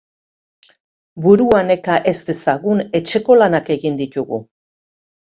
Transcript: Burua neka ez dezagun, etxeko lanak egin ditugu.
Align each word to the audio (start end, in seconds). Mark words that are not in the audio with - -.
Burua 1.25 1.59
neka 1.67 1.97
ez 2.11 2.13
dezagun, 2.29 2.81
etxeko 3.01 3.35
lanak 3.41 3.69
egin 3.75 3.99
ditugu. 4.01 4.41